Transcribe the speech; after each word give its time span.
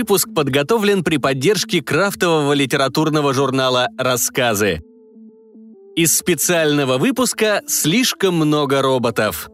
выпуск 0.00 0.30
подготовлен 0.34 1.04
при 1.04 1.18
поддержке 1.18 1.82
крафтового 1.82 2.54
литературного 2.54 3.34
журнала 3.34 3.88
«Рассказы». 3.98 4.82
Из 5.94 6.16
специального 6.16 6.96
выпуска 6.96 7.60
«Слишком 7.66 8.34
много 8.36 8.80
роботов». 8.80 9.50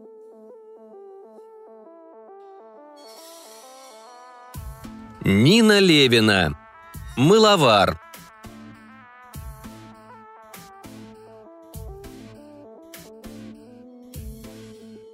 Нина 5.25 5.79
Левина. 5.79 6.57
Мыловар. 7.17 7.99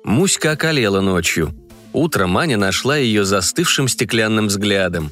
Муська 0.04 0.52
околела 0.52 1.02
ночью. 1.02 1.56
Утром 1.92 2.38
Аня 2.38 2.58
нашла 2.58 2.98
ее 2.98 3.26
застывшим 3.26 3.88
стеклянным 3.88 4.46
взглядом. 4.46 5.12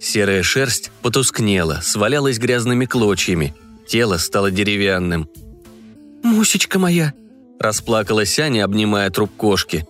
Серая 0.00 0.42
шерсть 0.42 0.92
потускнела, 1.02 1.80
свалялась 1.82 2.38
грязными 2.38 2.86
клочьями. 2.86 3.54
Тело 3.86 4.18
стало 4.18 4.50
деревянным. 4.50 5.28
«Мусечка 6.22 6.78
моя!»– 6.78 7.14
расплакалась 7.60 8.38
Аня, 8.38 8.64
обнимая 8.64 9.10
труп 9.10 9.30
кошки. 9.36 9.86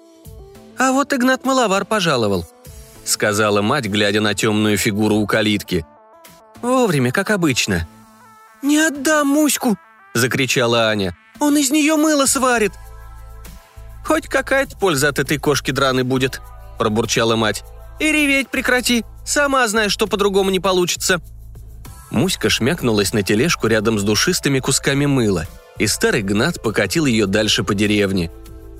«А 0.78 0.92
вот 0.92 1.12
Игнат 1.12 1.44
Маловар 1.44 1.84
пожаловал»,– 1.84 2.48
сказала 3.04 3.60
мать, 3.60 3.86
глядя 3.86 4.20
на 4.20 4.34
темную 4.34 4.76
фигуру 4.78 5.16
у 5.16 5.26
калитки. 5.26 5.84
«Вовремя, 6.62 7.12
как 7.12 7.30
обычно». 7.30 7.88
«Не 8.62 8.78
отдам 8.78 9.28
Муську!»– 9.28 9.76
закричала 10.14 10.88
Аня. 10.88 11.16
«Он 11.40 11.56
из 11.56 11.70
нее 11.70 11.96
мыло 11.96 12.26
сварит!» 12.26 12.72
«Хоть 14.04 14.26
какая-то 14.26 14.76
польза 14.76 15.08
от 15.08 15.18
этой 15.18 15.38
кошки 15.38 15.70
драной 15.70 16.02
будет»,– 16.02 16.40
пробурчала 16.78 17.36
мать. 17.36 17.62
«И 18.00 18.10
реветь 18.10 18.48
прекрати, 18.48 19.04
сама 19.28 19.66
знаешь, 19.68 19.92
что 19.92 20.06
по-другому 20.06 20.50
не 20.50 20.60
получится». 20.60 21.20
Муська 22.10 22.48
шмякнулась 22.48 23.12
на 23.12 23.22
тележку 23.22 23.66
рядом 23.66 23.98
с 23.98 24.02
душистыми 24.02 24.60
кусками 24.60 25.06
мыла, 25.06 25.46
и 25.78 25.86
старый 25.86 26.22
Гнат 26.22 26.62
покатил 26.62 27.04
ее 27.06 27.26
дальше 27.26 27.64
по 27.64 27.74
деревне. 27.74 28.30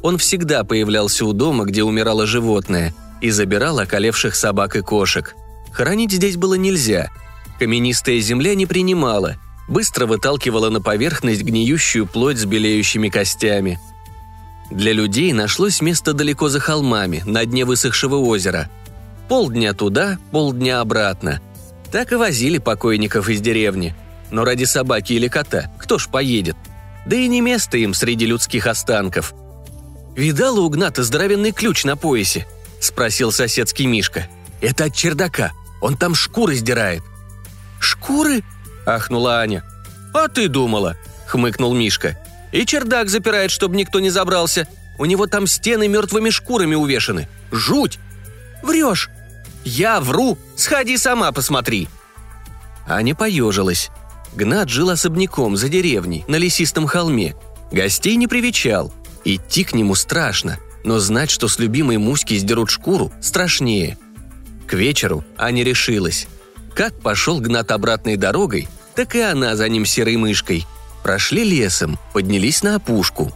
Он 0.03 0.17
всегда 0.17 0.65
появлялся 0.65 1.27
у 1.27 1.33
дома, 1.33 1.65
где 1.65 1.83
умирало 1.83 2.27
животное, 2.27 2.95
и 3.21 3.31
забирал 3.31 3.79
околевших 3.79 4.35
собак 4.35 4.77
и 4.77 4.81
кошек. 4.81 5.35
Хоронить 5.73 6.13
здесь 6.13 6.37
было 6.37 6.55
нельзя. 6.55 7.11
Каменистая 7.59 8.19
земля 8.21 8.55
не 8.55 8.65
принимала, 8.65 9.37
быстро 9.69 10.07
выталкивала 10.07 10.71
на 10.71 10.81
поверхность 10.81 11.43
гниющую 11.43 12.07
плоть 12.07 12.39
с 12.39 12.45
белеющими 12.47 13.09
костями– 13.09 13.79
для 14.71 14.93
людей 14.93 15.33
нашлось 15.33 15.81
место 15.81 16.13
далеко 16.13 16.49
за 16.49 16.61
холмами, 16.61 17.23
на 17.25 17.45
дне 17.47 17.65
высохшего 17.65 18.17
озера. 18.17 18.69
Полдня 19.29 19.75
туда, 19.75 20.19
полдня 20.31 20.81
обратно. 20.81 21.41
Так 21.93 22.13
и 22.13 22.17
возили 22.17 22.59
покойников 22.59 23.29
из 23.29 23.41
деревни. 23.41 23.95
Но 24.31 24.45
ради 24.45 24.65
собаки 24.65 25.13
или 25.15 25.29
кота 25.29 25.71
кто 25.79 25.99
ж 25.99 26.09
поедет? 26.09 26.57
Да 27.07 27.17
и 27.17 27.29
не 27.29 27.41
место 27.41 27.79
им 27.79 27.95
среди 27.95 28.27
людских 28.27 28.67
останков. 28.67 29.35
«Видала 30.17 30.61
у 30.61 30.69
Гната 30.69 31.05
здоровенный 31.05 31.53
ключ 31.53 31.85
на 31.85 31.97
поясе?»– 31.97 32.47
спросил 32.81 33.31
соседский 33.31 33.87
Мишка. 33.87 34.27
«Это 34.61 34.87
от 34.87 34.95
чердака. 34.95 35.53
Он 35.81 35.97
там 35.97 36.15
шкуры 36.15 36.57
сдирает». 36.57 37.03
«Шкуры?»– 37.79 38.43
ахнула 38.87 39.39
Аня. 39.39 39.63
«А 40.13 40.27
ты 40.27 40.49
думала?»– 40.49 40.97
хмыкнул 41.27 41.73
Мишка. 41.73 42.19
И 42.51 42.67
чердак 42.67 43.09
запирает, 43.09 43.51
чтобы 43.51 43.77
никто 43.77 44.01
не 44.01 44.11
забрался. 44.11 44.67
У 44.99 45.05
него 45.05 45.27
там 45.27 45.47
стены 45.47 45.87
мертвыми 45.87 46.31
шкурами 46.31 46.75
увешаны. 46.75 47.29
Жуть!» 47.53 48.01
«Врешь!» 48.63 49.11
«Я 49.65 50.01
вру! 50.01 50.39
Сходи 50.57 50.97
сама 50.97 51.33
посмотри!» 51.33 51.89
Аня 52.87 53.15
поежилась. 53.15 53.91
Гнат 54.35 54.69
жил 54.69 54.91
особняком 54.91 55.57
за 55.57 55.69
деревней, 55.69 56.25
на 56.29 56.37
лесистом 56.37 56.87
холме. 56.87 57.35
Гостей 57.71 58.17
не 58.17 58.27
привечал. 58.27 58.93
Идти 59.25 59.65
к 59.65 59.75
нему 59.75 59.95
страшно, 59.95 60.59
но 60.85 60.99
знать, 60.99 61.31
что 61.31 61.49
с 61.49 61.59
любимой 61.59 61.99
Муськи 61.99 62.39
сдерут 62.39 62.71
шкуру, 62.71 63.13
страшнее. 63.21 63.99
К 64.67 64.75
вечеру 64.75 65.25
Аня 65.37 65.65
решилась. 65.65 66.27
Как 66.75 66.99
пошел 67.01 67.41
Гнат 67.41 67.71
обратной 67.71 68.17
дорогой, 68.17 68.69
так 68.95 69.15
и 69.15 69.21
она 69.21 69.57
за 69.57 69.69
ним 69.69 69.85
серой 69.85 70.17
мышкой– 70.17 70.67
Прошли 71.03 71.45
лесом, 71.45 71.99
поднялись 72.13 72.63
на 72.63 72.77
опушку. 72.77 73.33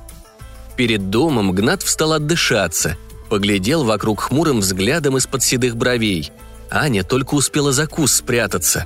Перед 0.76 1.10
домом 1.10 1.52
Гнат 1.52 1.82
встал 1.82 2.12
отдышаться, 2.12 2.96
поглядел 3.32 3.82
вокруг 3.82 4.20
хмурым 4.20 4.60
взглядом 4.60 5.16
из-под 5.16 5.42
седых 5.42 5.74
бровей. 5.74 6.30
Аня 6.70 7.02
только 7.02 7.34
успела 7.34 7.72
за 7.72 7.86
кус 7.86 8.12
спрятаться. 8.12 8.84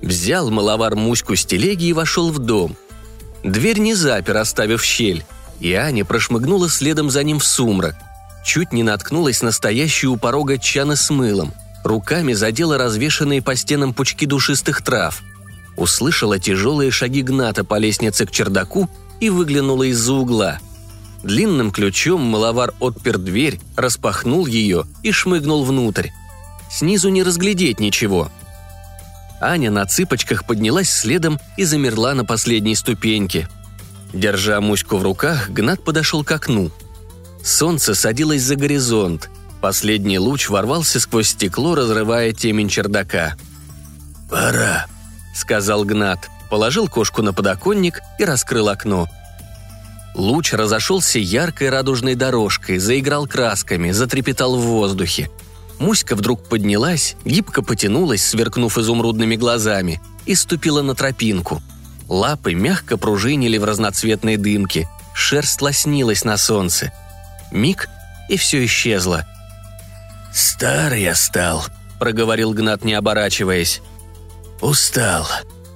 Взял 0.00 0.52
маловар 0.52 0.94
Муську 0.94 1.34
с 1.34 1.44
телеги 1.44 1.86
и 1.86 1.92
вошел 1.92 2.30
в 2.30 2.38
дом. 2.38 2.76
Дверь 3.42 3.80
не 3.80 3.94
запер, 3.94 4.36
оставив 4.36 4.84
щель, 4.84 5.24
и 5.58 5.72
Аня 5.72 6.04
прошмыгнула 6.04 6.68
следом 6.68 7.10
за 7.10 7.24
ним 7.24 7.40
в 7.40 7.44
сумрак. 7.44 7.96
Чуть 8.46 8.72
не 8.72 8.84
наткнулась 8.84 9.42
на 9.42 9.50
стоящую 9.50 10.12
у 10.12 10.16
порога 10.16 10.58
чаны 10.58 10.94
с 10.94 11.10
мылом. 11.10 11.52
Руками 11.82 12.34
задела 12.34 12.78
развешанные 12.78 13.42
по 13.42 13.56
стенам 13.56 13.92
пучки 13.92 14.26
душистых 14.26 14.82
трав– 14.82 15.22
услышала 15.76 16.38
тяжелые 16.38 16.92
шаги 16.92 17.22
Гната 17.22 17.64
по 17.64 17.78
лестнице 17.78 18.26
к 18.26 18.30
чердаку 18.30 18.88
и 19.18 19.28
выглянула 19.28 19.82
из-за 19.84 20.12
угла. 20.12 20.60
Длинным 21.22 21.70
ключом 21.70 22.20
маловар 22.20 22.72
отпер 22.80 23.18
дверь, 23.18 23.60
распахнул 23.76 24.46
ее 24.46 24.84
и 25.02 25.12
шмыгнул 25.12 25.64
внутрь. 25.64 26.08
Снизу 26.70 27.10
не 27.10 27.22
разглядеть 27.22 27.80
ничего. 27.80 28.30
Аня 29.40 29.70
на 29.70 29.86
цыпочках 29.86 30.44
поднялась 30.46 30.90
следом 30.90 31.38
и 31.56 31.64
замерла 31.64 32.14
на 32.14 32.24
последней 32.24 32.74
ступеньке. 32.74 33.48
Держа 34.12 34.60
Муську 34.60 34.96
в 34.96 35.02
руках, 35.02 35.50
Гнат 35.50 35.82
подошел 35.84 36.24
к 36.24 36.32
окну. 36.32 36.70
Солнце 37.44 37.94
садилось 37.94 38.42
за 38.42 38.56
горизонт. 38.56 39.30
Последний 39.60 40.18
луч 40.18 40.48
ворвался 40.48 41.00
сквозь 41.00 41.28
стекло, 41.28 41.74
разрывая 41.74 42.32
темень 42.32 42.68
чердака. 42.68 43.36
«Пора»,— 44.28 44.86
сказал 45.34 45.84
Гнат, 45.84 46.28
положил 46.50 46.88
кошку 46.88 47.22
на 47.22 47.32
подоконник 47.32 48.00
и 48.18 48.24
раскрыл 48.24 48.68
окно. 48.68 49.08
Луч 50.14 50.52
разошелся 50.52 51.18
яркой 51.18 51.70
радужной 51.70 52.14
дорожкой, 52.14 52.78
заиграл 52.78 53.26
красками, 53.26 53.92
затрепетал 53.92 54.56
в 54.56 54.62
воздухе. 54.62 55.30
Муська 55.78 56.14
вдруг 56.14 56.44
поднялась, 56.44 57.16
гибко 57.24 57.62
потянулась, 57.62 58.24
сверкнув 58.24 58.78
изумрудными 58.78 59.36
глазами, 59.36 60.00
и 60.26 60.34
ступила 60.34 60.82
на 60.82 60.94
тропинку. 60.94 61.62
Лапы 62.08 62.54
мягко 62.54 62.98
пружинили 62.98 63.56
в 63.58 63.64
разноцветной 63.64 64.36
дымке, 64.36 64.88
шерсть 65.14 65.62
лоснилась 65.62 66.24
на 66.24 66.36
солнце. 66.36 66.92
Миг, 67.50 67.88
и 68.28 68.36
все 68.36 68.64
исчезло. 68.64 69.26
«Старый 70.32 71.02
я 71.02 71.14
стал»,— 71.14 71.64
проговорил 71.98 72.52
Гнат, 72.52 72.84
не 72.84 72.94
оборачиваясь. 72.94 73.82
«Устал. 74.60 75.26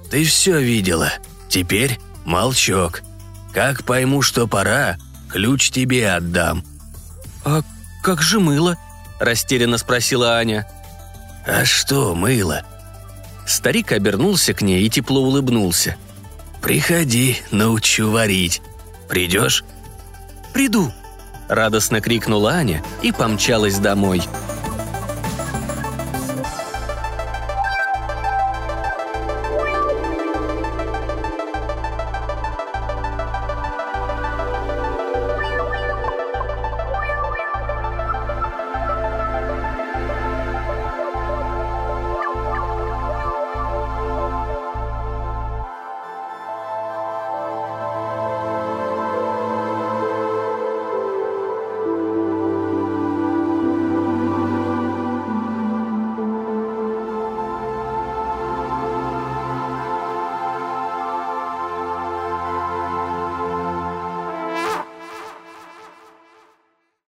Ты 0.09 0.23
все 0.23 0.59
видела. 0.59 1.11
Теперь 1.49 1.99
молчок. 2.23 3.01
Как 3.53 3.83
пойму, 3.83 4.21
что 4.21 4.47
пора, 4.47 4.97
ключ 5.29 5.71
тебе 5.71 6.11
отдам». 6.11 6.63
«А 7.45 7.61
как 8.03 8.21
же 8.21 8.39
мыло?»– 8.39 8.77
растерянно 9.19 9.77
спросила 9.77 10.37
Аня. 10.37 10.67
«А 11.45 11.65
что 11.65 12.13
мыло?» 12.15 12.63
Старик 13.45 13.91
обернулся 13.93 14.53
к 14.53 14.61
ней 14.61 14.83
и 14.83 14.89
тепло 14.89 15.21
улыбнулся. 15.21 15.95
«Приходи, 16.61 17.37
научу 17.51 18.11
варить. 18.11 18.61
Придешь?» 19.07 19.63
«Приду!»– 20.53 20.91
радостно 21.47 22.01
крикнула 22.01 22.53
Аня 22.53 22.83
и 23.01 23.11
помчалась 23.11 23.77
домой– 23.77 24.21